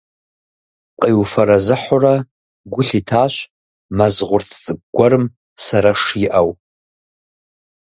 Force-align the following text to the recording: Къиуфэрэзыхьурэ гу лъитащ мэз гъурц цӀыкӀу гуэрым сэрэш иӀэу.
Къиуфэрэзыхьурэ 1.01 2.15
гу 2.73 2.81
лъитащ 2.87 3.35
мэз 3.97 4.15
гъурц 4.27 4.49
цӀыкӀу 4.63 4.89
гуэрым 4.95 5.25
сэрэш 5.63 6.03
иӀэу. 6.25 6.49